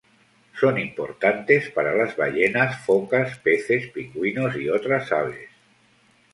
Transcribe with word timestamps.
Son 0.59 0.79
importantes 0.79 1.69
para 1.69 1.93
las 1.93 2.17
ballenas, 2.17 2.83
focas, 2.87 3.37
peces, 3.37 3.87
pingüinos, 3.91 4.55
y 4.57 4.67
otras 4.67 5.11
aves. 5.11 5.51